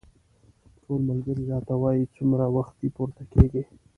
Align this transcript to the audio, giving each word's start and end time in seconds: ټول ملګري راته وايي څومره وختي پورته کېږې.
ټول 0.83 0.99
ملګري 1.09 1.43
راته 1.51 1.73
وايي 1.81 2.05
څومره 2.15 2.45
وختي 2.57 2.87
پورته 2.95 3.23
کېږې. 3.31 3.63